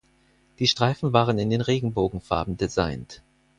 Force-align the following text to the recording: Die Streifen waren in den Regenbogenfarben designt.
Die 0.57 0.65
Streifen 0.65 1.13
waren 1.13 1.37
in 1.37 1.51
den 1.51 1.61
Regenbogenfarben 1.61 2.57
designt. 2.57 3.21